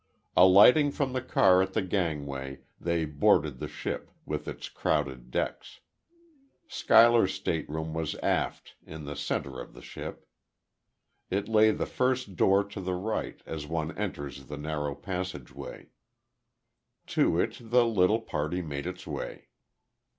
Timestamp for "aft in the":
8.15-9.15